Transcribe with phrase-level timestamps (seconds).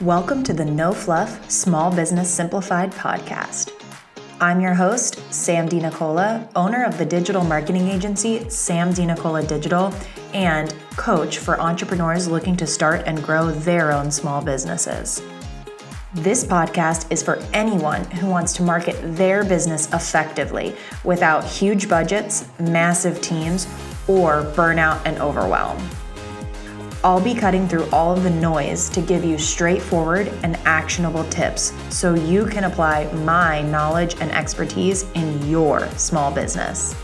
[0.00, 3.70] Welcome to the No Fluff Small Business Simplified podcast.
[4.40, 9.92] I'm your host, Sam DiNicola, owner of the digital marketing agency Sam DiNicola Digital,
[10.32, 15.20] and coach for entrepreneurs looking to start and grow their own small businesses.
[16.14, 20.74] This podcast is for anyone who wants to market their business effectively
[21.04, 23.66] without huge budgets, massive teams,
[24.08, 25.78] or burnout and overwhelm.
[27.02, 31.72] I'll be cutting through all of the noise to give you straightforward and actionable tips
[31.88, 36.94] so you can apply my knowledge and expertise in your small business.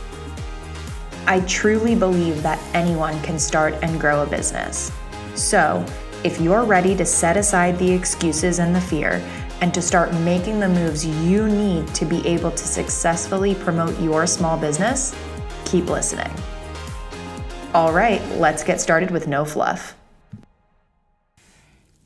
[1.26, 4.92] I truly believe that anyone can start and grow a business.
[5.34, 5.84] So,
[6.24, 9.26] if you're ready to set aside the excuses and the fear
[9.62, 14.26] and to start making the moves you need to be able to successfully promote your
[14.26, 15.14] small business,
[15.64, 16.30] keep listening.
[17.76, 19.94] All right, let's get started with no fluff.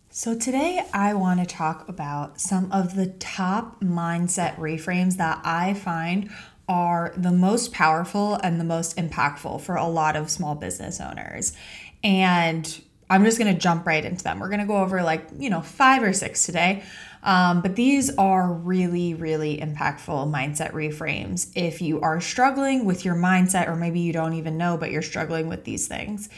[0.08, 5.74] So, today I want to talk about some of the top mindset reframes that I
[5.74, 6.28] find
[6.68, 11.52] are the most powerful and the most impactful for a lot of small business owners.
[12.02, 14.40] And I'm just going to jump right into them.
[14.40, 16.82] We're going to go over like, you know, five or six today.
[17.22, 21.50] Um, but these are really, really impactful mindset reframes.
[21.54, 25.02] If you are struggling with your mindset, or maybe you don't even know, but you're
[25.02, 26.28] struggling with these things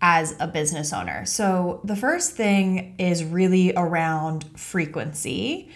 [0.00, 1.24] as a business owner.
[1.24, 5.70] So, the first thing is really around frequency.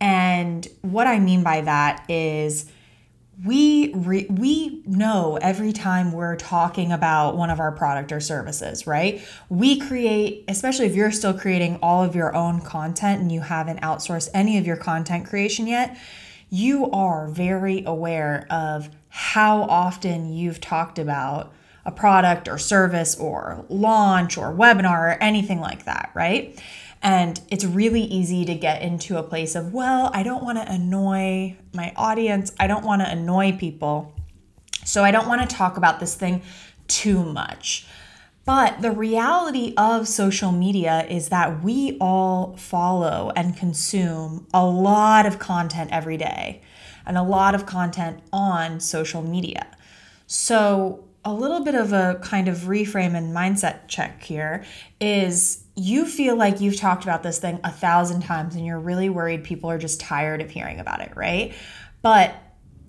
[0.00, 2.71] And what I mean by that is,
[3.44, 8.86] we re- we know every time we're talking about one of our product or services
[8.86, 9.22] right?
[9.48, 13.80] We create especially if you're still creating all of your own content and you haven't
[13.80, 15.96] outsourced any of your content creation yet
[16.52, 21.50] you are very aware of how often you've talked about
[21.86, 26.62] a product or service or launch or webinar or anything like that right
[27.02, 30.70] and it's really easy to get into a place of, well, I don't want to
[30.70, 32.52] annoy my audience.
[32.60, 34.14] I don't want to annoy people.
[34.84, 36.42] So I don't want to talk about this thing
[36.86, 37.86] too much.
[38.44, 45.26] But the reality of social media is that we all follow and consume a lot
[45.26, 46.62] of content every day
[47.04, 49.66] and a lot of content on social media.
[50.26, 54.64] So, a little bit of a kind of reframe and mindset check here
[55.00, 59.08] is you feel like you've talked about this thing a thousand times and you're really
[59.08, 61.54] worried people are just tired of hearing about it, right?
[62.02, 62.34] But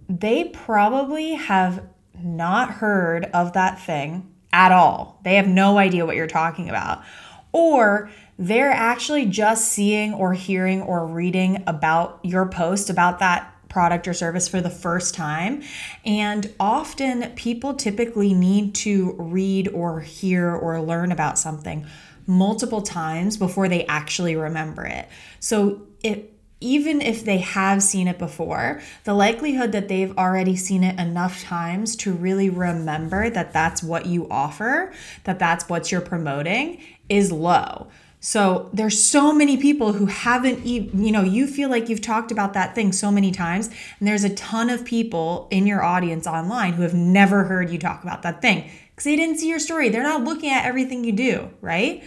[0.10, 1.84] they probably have
[2.20, 5.20] not heard of that thing at all.
[5.24, 7.04] They have no idea what you're talking about.
[7.52, 14.08] Or they're actually just seeing or hearing or reading about your post about that product
[14.08, 15.64] or service for the first time.
[16.06, 21.86] And often people typically need to read or hear or learn about something
[22.28, 25.10] multiple times before they actually remember it.
[25.40, 26.30] So it
[26.62, 31.42] even if they have seen it before, the likelihood that they've already seen it enough
[31.42, 34.94] times to really remember that that's what you offer,
[35.26, 37.88] that that's what you're promoting is low.
[38.26, 42.32] So there's so many people who haven't even, you know, you feel like you've talked
[42.32, 46.26] about that thing so many times, and there's a ton of people in your audience
[46.26, 49.60] online who have never heard you talk about that thing because they didn't see your
[49.60, 49.90] story.
[49.90, 52.02] They're not looking at everything you do, right?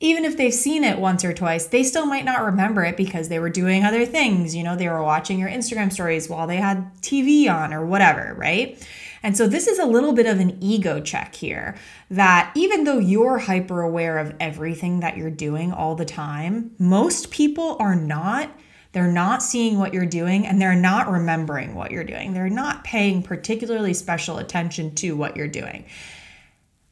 [0.00, 3.30] Even if they've seen it once or twice, they still might not remember it because
[3.30, 4.54] they were doing other things.
[4.54, 8.34] You know, they were watching your Instagram stories while they had TV on or whatever,
[8.36, 8.78] right?
[9.22, 11.76] And so this is a little bit of an ego check here
[12.10, 17.30] that even though you're hyper aware of everything that you're doing all the time, most
[17.30, 18.50] people are not.
[18.92, 22.32] They're not seeing what you're doing and they're not remembering what you're doing.
[22.32, 25.84] They're not paying particularly special attention to what you're doing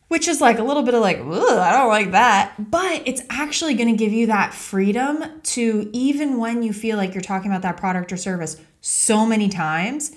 [0.08, 2.54] which is like a little bit of like, I don't like that.
[2.70, 7.14] But it's actually going to give you that freedom to, even when you feel like
[7.14, 10.14] you're talking about that product or service so many times,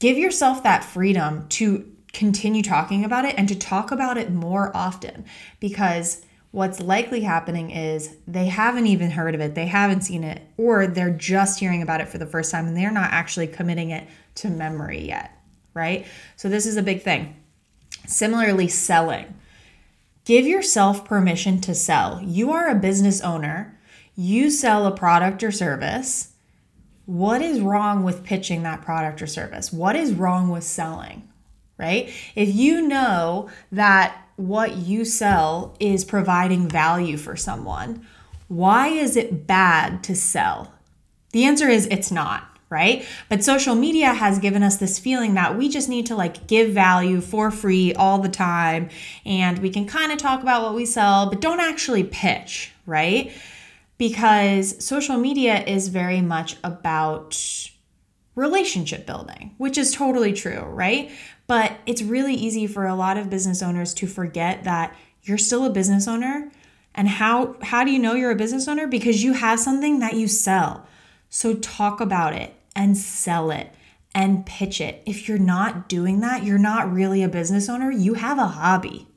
[0.00, 4.76] give yourself that freedom to continue talking about it and to talk about it more
[4.76, 5.24] often
[5.60, 10.42] because what's likely happening is they haven't even heard of it, they haven't seen it,
[10.56, 13.90] or they're just hearing about it for the first time and they're not actually committing
[13.90, 15.38] it to memory yet,
[15.74, 16.06] right?
[16.36, 17.36] So, this is a big thing.
[18.06, 19.34] Similarly, selling.
[20.24, 22.20] Give yourself permission to sell.
[22.22, 23.78] You are a business owner,
[24.16, 26.29] you sell a product or service
[27.10, 29.72] what is wrong with pitching that product or service?
[29.72, 31.28] What is wrong with selling?
[31.76, 32.08] Right?
[32.36, 38.06] If you know that what you sell is providing value for someone,
[38.46, 40.72] why is it bad to sell?
[41.32, 43.04] The answer is it's not, right?
[43.28, 46.70] But social media has given us this feeling that we just need to like give
[46.70, 48.88] value for free all the time
[49.26, 53.32] and we can kind of talk about what we sell, but don't actually pitch, right?
[54.00, 57.38] Because social media is very much about
[58.34, 61.10] relationship building, which is totally true, right?
[61.46, 65.66] But it's really easy for a lot of business owners to forget that you're still
[65.66, 66.50] a business owner.
[66.94, 68.86] And how how do you know you're a business owner?
[68.86, 70.86] Because you have something that you sell.
[71.28, 73.74] So talk about it and sell it
[74.14, 75.02] and pitch it.
[75.04, 77.90] If you're not doing that, you're not really a business owner.
[77.90, 79.08] You have a hobby.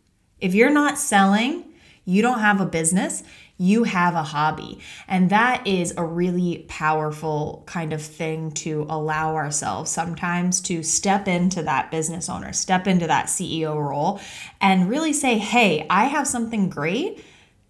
[0.41, 1.74] If you're not selling,
[2.06, 3.24] you don't have a business,
[3.57, 4.79] you have a hobby.
[5.07, 11.27] And that is a really powerful kind of thing to allow ourselves sometimes to step
[11.27, 14.19] into that business owner, step into that CEO role
[14.59, 17.23] and really say, "Hey, I have something great."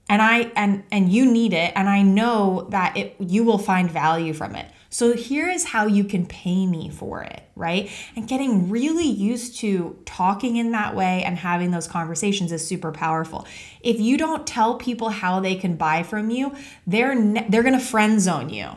[0.09, 3.89] and I and and you need it and I know that it you will find
[3.89, 4.69] value from it.
[4.93, 7.89] So here is how you can pay me for it, right?
[8.15, 12.91] And getting really used to talking in that way and having those conversations is super
[12.91, 13.47] powerful.
[13.81, 16.55] If you don't tell people how they can buy from you,
[16.85, 18.69] they're ne- they're going to friend zone you.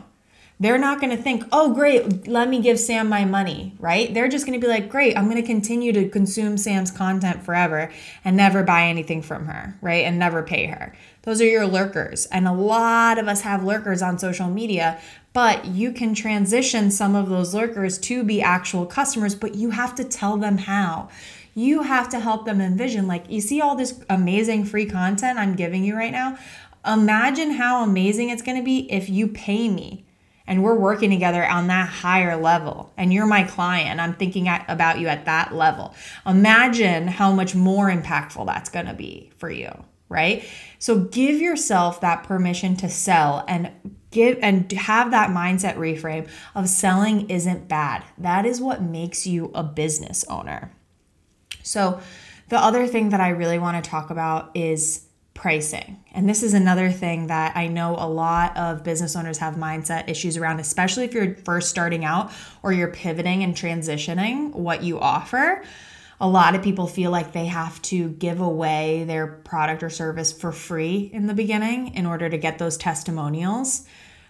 [0.59, 4.11] They're not going to think, "Oh, great, let me give Sam my money," right?
[4.11, 7.43] They're just going to be like, "Great, I'm going to continue to consume Sam's content
[7.43, 7.91] forever
[8.25, 10.03] and never buy anything from her, right?
[10.03, 10.95] And never pay her."
[11.27, 12.25] Those are your lurkers.
[12.27, 14.97] And a lot of us have lurkers on social media,
[15.37, 19.93] but you can transition some of those lurkers to be actual customers, but you have
[19.93, 21.09] to tell them how.
[21.53, 25.55] You have to help them envision like, you see all this amazing free content I'm
[25.55, 26.39] giving you right now?
[26.87, 30.07] Imagine how amazing it's to be if you pay me
[30.47, 34.63] and we're working together on that higher level and you're my client i'm thinking at,
[34.69, 35.93] about you at that level
[36.25, 39.69] imagine how much more impactful that's going to be for you
[40.09, 40.43] right?
[40.79, 43.71] So give yourself that permission to sell and
[44.17, 48.03] give and have that mindset reframe of selling isn't bad.
[48.17, 50.71] That is what makes you a business owner.
[51.61, 52.01] So
[52.49, 55.05] the other thing that I really want to talk about is
[55.35, 56.03] pricing.
[56.13, 60.09] And this is another thing that I know a lot of business owners have mindset
[60.09, 62.31] issues around, especially if you're first starting out
[62.63, 65.63] or you're pivoting and transitioning what you offer
[66.19, 70.31] a lot of people feel like they have to give away their product or service
[70.31, 73.85] for free in the beginning in order to get those testimonials.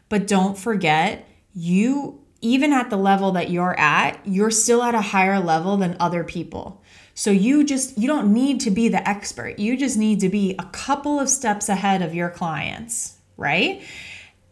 [0.10, 5.02] But don't forget, you, even at the level that you're at, you're still at a
[5.02, 6.84] higher level than other people.
[7.14, 9.58] So you just, you don't need to be the expert.
[9.58, 13.82] You just need to be a couple of steps ahead of your clients, right?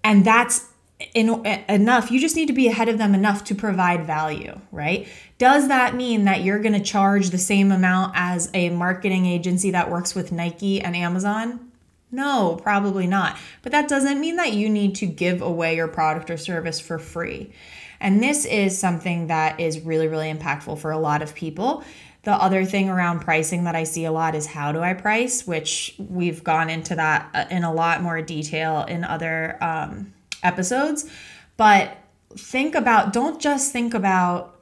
[0.04, 0.68] And that's
[1.14, 2.10] in, enough.
[2.10, 5.08] You just need to be ahead of them enough to provide value, right?
[5.38, 9.72] Does that mean that you're going to charge the same amount as a marketing agency
[9.72, 11.72] that works with Nike and Amazon?
[12.12, 13.38] No, probably not.
[13.62, 16.98] But that doesn't mean that you need to give away your product or service for
[16.98, 17.52] free.
[18.00, 21.84] And this is something that is really, really impactful for a lot of people.
[22.24, 25.46] The other thing around pricing that I see a lot is how do I price,
[25.46, 31.10] which we've gone into that uh, in a lot more detail in other um, episodes.
[31.58, 31.98] But
[32.36, 34.55] think about, don't just think about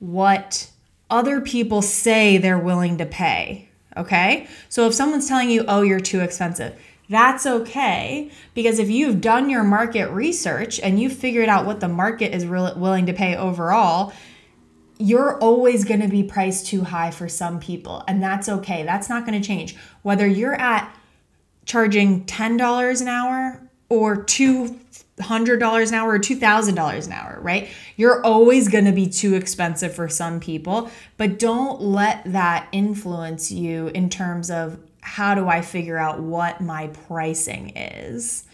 [0.00, 0.70] what
[1.08, 3.68] other people say they're willing to pay.
[3.96, 4.48] Okay.
[4.68, 9.50] So if someone's telling you, oh, you're too expensive, that's okay because if you've done
[9.50, 13.36] your market research and you've figured out what the market is really willing to pay
[13.36, 14.12] overall,
[14.98, 18.04] you're always going to be priced too high for some people.
[18.06, 18.84] And that's okay.
[18.84, 19.74] That's not going to change.
[20.02, 20.94] Whether you're at
[21.64, 24.78] charging $10 an hour or two
[25.20, 27.68] $100 an hour or $2,000 an hour, right?
[27.96, 33.50] You're always going to be too expensive for some people, but don't let that influence
[33.50, 38.44] you in terms of how do I figure out what my pricing is?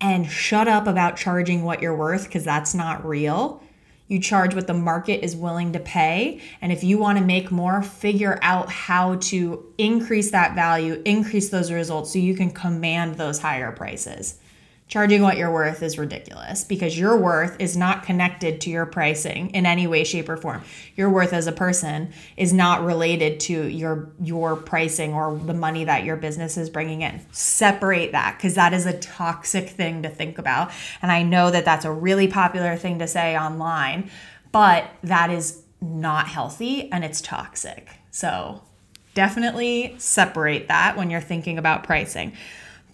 [0.00, 3.62] And shut up about charging what you're worth because that's not real.
[4.08, 6.40] You charge what the market is willing to pay.
[6.60, 11.50] And if you want to make more, figure out how to increase that value, increase
[11.50, 14.38] those results so you can command those higher prices
[14.92, 19.48] charging what you're worth is ridiculous because your worth is not connected to your pricing
[19.54, 20.62] in any way shape or form.
[20.96, 25.84] Your worth as a person is not related to your your pricing or the money
[25.84, 27.24] that your business is bringing in.
[27.32, 30.70] Separate that because that is a toxic thing to think about.
[31.00, 34.10] And i know that that's a really popular thing to say online
[34.52, 37.88] but that is not healthy and it's toxic.
[38.10, 38.62] So
[39.14, 42.34] definitely separate that when you're thinking about pricing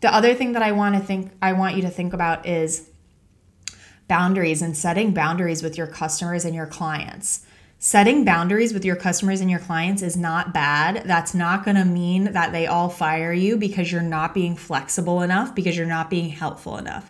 [0.00, 2.88] the other thing that I want to think I want you to think about is
[4.06, 7.44] boundaries and setting boundaries with your customers and your clients.
[7.80, 11.04] Setting boundaries with your customers and your clients is not bad.
[11.04, 15.22] That's not going to mean that they all fire you because you're not being flexible
[15.22, 17.08] enough, because you're not being helpful enough.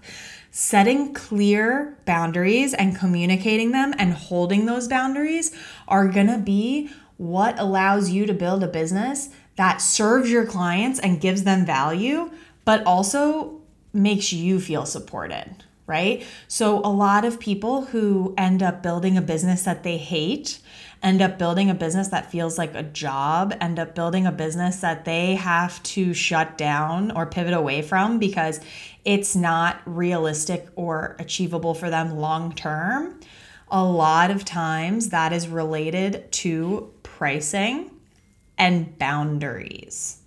[0.50, 7.59] Setting clear boundaries and communicating them and holding those boundaries are going to be what
[7.59, 12.30] allows you to build a business that serves your clients and gives them value
[12.68, 13.62] but also
[13.94, 16.22] makes you feel supported, right?
[16.48, 20.58] So, a lot of people who end up building a business that they hate
[21.02, 24.80] end up building a business that feels like a job, end up building a business
[24.80, 28.60] that they have to shut down or pivot away from because
[29.02, 33.18] it's not realistic or achievable for them long term.
[33.70, 37.90] A lot of times that is related to pricing
[38.58, 40.18] and boundaries.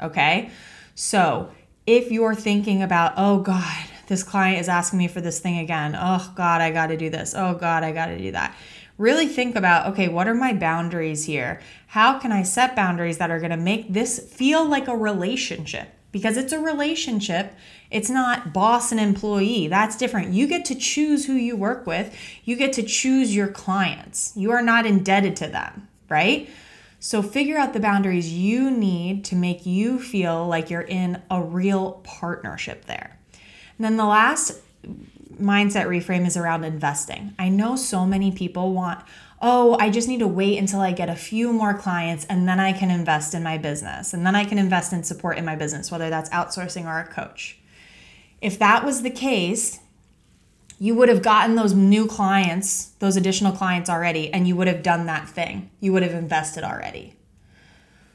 [0.00, 0.50] Okay.
[0.96, 1.50] So
[1.86, 5.96] if you're thinking about, oh God, this client is asking me for this thing again.
[5.98, 7.34] Oh God, I got to do this.
[7.36, 8.54] Oh God, I got to do that.
[8.96, 11.60] Really think about, okay, what are my boundaries here?
[11.88, 15.88] How can I set boundaries that are going to make this feel like a relationship?
[16.12, 17.54] Because it's a relationship.
[17.90, 19.66] It's not boss and employee.
[19.66, 20.32] That's different.
[20.32, 22.16] You get to choose who you work with.
[22.44, 24.32] You get to choose your clients.
[24.36, 26.48] You are not indebted to them, right?
[27.04, 31.42] So figure out the boundaries you need to make you feel like you're in a
[31.42, 33.18] real partnership there.
[33.76, 34.62] And then the last
[35.38, 37.34] mindset reframe is around investing.
[37.38, 39.04] I know so many people want,
[39.42, 42.58] oh, I just need to wait until I get a few more clients and then
[42.58, 45.56] I can invest in my business and then I can invest in support in my
[45.56, 47.58] business, whether that's outsourcing or a coach.
[48.40, 49.78] If that was the case,
[50.84, 54.82] you would have gotten those new clients, those additional clients already, and you would have
[54.82, 55.70] done that thing.
[55.80, 57.14] You would have invested already.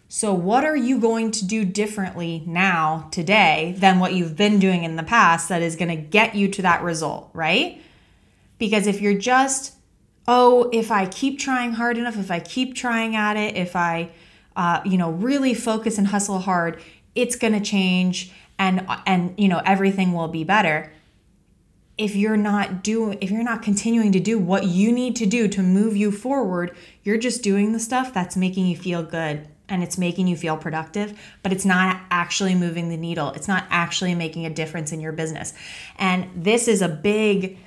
[0.08, 4.84] So, what are you going to do differently now, today, than what you've been doing
[4.84, 7.82] in the past that is going to get you to that result, right?
[8.60, 9.74] Because if you're just,
[10.28, 14.12] oh, if I keep trying hard enough, if I keep trying at it, if I,
[14.56, 16.80] uh, you know, really focus and hustle hard,
[17.16, 20.92] it's going to change and and you know everything will be better
[22.00, 25.48] if you're not doing if you're not continuing to do what you need to do
[25.48, 29.84] to move you forward you're just doing the stuff that's making you feel good and
[29.84, 33.32] it's making you feel productive but it's not actually moving the needle.
[33.32, 35.54] It's not actually making a difference in your business.
[35.98, 37.58] And this is a big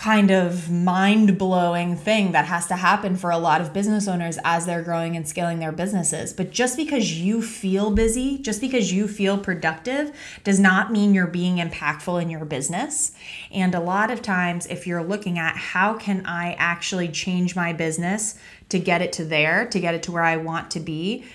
[0.00, 4.38] kind of mind blowing thing that has to happen for a lot of business owners
[4.44, 6.32] as they're growing and scaling their businesses.
[6.32, 11.26] But just because you feel busy, just because you feel productive, does not mean you're
[11.26, 13.12] being impactful in your business.
[13.50, 17.74] And a lot of times, if you're looking at how can I actually change my
[17.74, 18.38] business
[18.70, 21.26] to get it to there, to get it to where I want to be,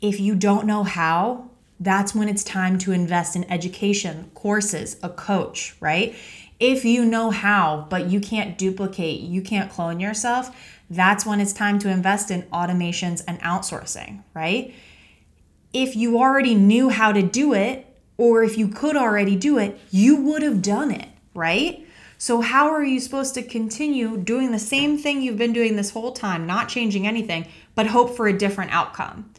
[0.00, 5.08] if you don't know how, that's when it's time to invest in education, courses, a
[5.08, 6.16] coach, right?
[6.58, 10.56] If you know how, but you can't duplicate, you can't clone yourself,
[10.88, 14.74] that's when it's time to invest in automations and outsourcing, right?
[15.72, 17.86] If you already knew how to do it,
[18.16, 21.86] or if you could already do it, you would have done it, right?
[22.18, 25.90] So, how are you supposed to continue doing the same thing you've been doing this
[25.90, 29.30] whole time, not changing anything, but hope for a different outcome?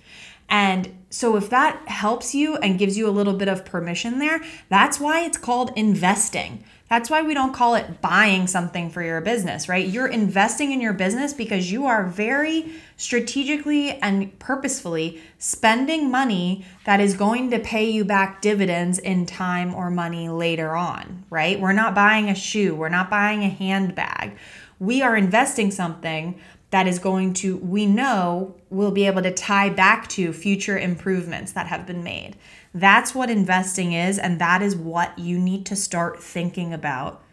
[0.47, 4.39] And so, if that helps you and gives you a little bit of permission there,
[4.69, 6.63] that's why it's called investing.
[6.91, 9.87] That's why we don't call it buying something for your business, right?
[9.87, 16.99] You're investing in your business because you are very strategically and purposefully spending money that
[16.99, 21.59] is going to pay you back dividends in time or money later on, right?
[21.59, 24.37] We're not buying a shoe, we're not buying a handbag.
[24.79, 29.69] We are investing something that is going to, we know, will be able to tie
[29.69, 32.35] back to future improvements that have been made.
[32.73, 37.23] That's what investing is, and that is what you need to start thinking about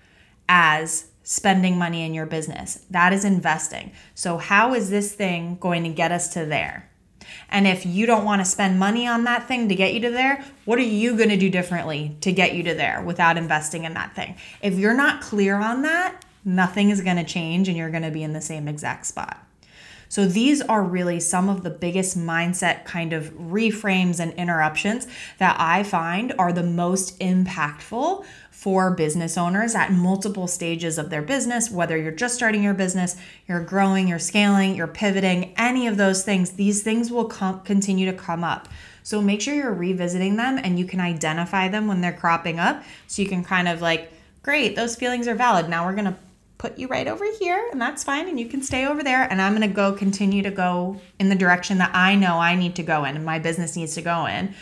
[0.48, 2.84] as spending money in your business.
[2.90, 3.92] That is investing.
[4.14, 6.90] So, how is this thing going to get us to there?
[7.48, 10.10] And if you don't want to spend money on that thing to get you to
[10.10, 13.84] there, what are you going to do differently to get you to there without investing
[13.84, 14.36] in that thing?
[14.62, 18.10] If you're not clear on that, nothing is going to change and you're going to
[18.10, 19.44] be in the same exact spot.
[20.08, 25.08] So these are really some of the biggest mindset kind of reframes and interruptions
[25.38, 31.20] that I find are the most impactful for business owners at multiple stages of their
[31.20, 33.16] business, whether you're just starting your business,
[33.48, 38.06] you're growing, you're scaling, you're pivoting, any of those things, these things will come, continue
[38.10, 38.68] to come up.
[39.02, 42.84] So make sure you're revisiting them and you can identify them when they're cropping up
[43.06, 45.68] so you can kind of like, great, those feelings are valid.
[45.68, 46.16] Now we're going to
[46.58, 49.42] put you right over here and that's fine and you can stay over there and
[49.42, 52.76] I'm going to go continue to go in the direction that I know I need
[52.76, 54.54] to go in and my business needs to go in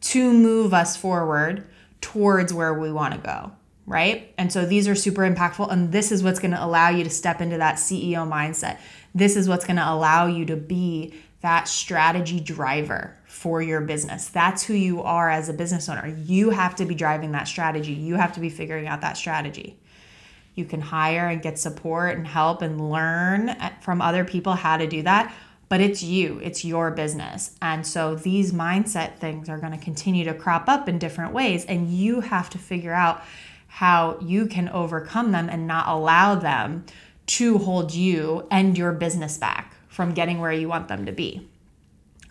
[0.00, 1.66] to move us forward
[2.00, 3.52] towards where we want to go,
[3.86, 4.32] right?
[4.36, 7.10] And so these are super impactful and this is what's going to allow you to
[7.10, 8.78] step into that CEO mindset.
[9.14, 14.28] This is what's going to allow you to be that strategy driver for your business.
[14.28, 16.08] That's who you are as a business owner.
[16.24, 17.92] You have to be driving that strategy.
[17.92, 19.78] You have to be figuring out that strategy.
[20.54, 24.86] You can hire and get support and help and learn from other people how to
[24.86, 25.34] do that.
[25.68, 27.56] but it's you, it's your business.
[27.60, 31.64] And so these mindset things are going to continue to crop up in different ways,
[31.64, 33.22] and you have to figure out
[33.66, 36.84] how you can overcome them and not allow them
[37.26, 41.48] to hold you and your business back from getting where you want them to be.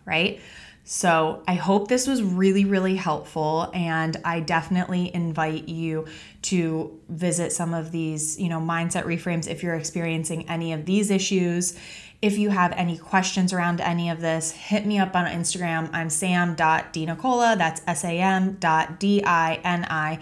[0.06, 0.40] Right?
[0.86, 3.72] So, I hope this was really, really helpful.
[3.74, 6.08] And I definitely invite you
[6.44, 11.10] to visit some of these, you know, mindset reframes if you're experiencing any of these
[11.10, 11.78] issues.
[12.24, 15.90] If you have any questions around any of this, hit me up on Instagram.
[15.92, 17.58] I'm sam.dinicola.
[17.58, 20.22] That's S-A-M dot D-I-N-I-C-O-L-A.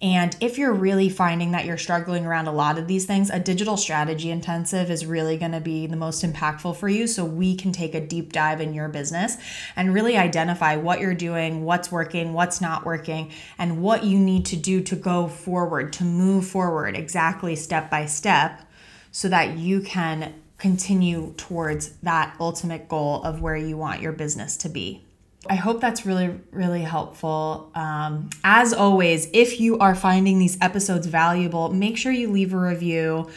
[0.00, 3.40] And if you're really finding that you're struggling around a lot of these things, a
[3.40, 7.08] digital strategy intensive is really going to be the most impactful for you.
[7.08, 9.36] So we can take a deep dive in your business
[9.74, 14.46] and really identify what you're doing, what's working, what's not working, and what you need
[14.46, 18.64] to do to go forward, to move forward exactly step by step
[19.14, 24.56] so that you can continue towards that ultimate goal of where you want your business
[24.56, 25.04] to be.
[25.48, 27.70] I hope that's really, really helpful.
[27.76, 32.58] Um, as always, if you are finding these episodes valuable, make sure you leave a
[32.58, 33.30] review.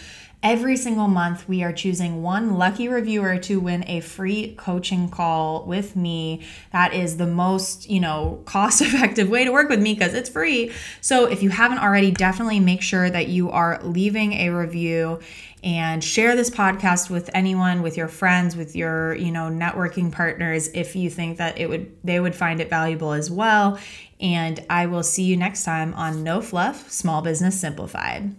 [0.43, 5.65] Every single month, we are choosing one lucky reviewer to win a free coaching call
[5.65, 6.45] with me.
[6.71, 10.29] That is the most, you know, cost effective way to work with me because it's
[10.29, 10.71] free.
[11.01, 15.19] So if you haven't already, definitely make sure that you are leaving a review
[15.63, 20.69] and share this podcast with anyone with your friends with your you know networking partners
[20.75, 23.79] if you think that it would they would find it valuable as well
[24.19, 28.35] and i will see you next time on no fluff small business simplified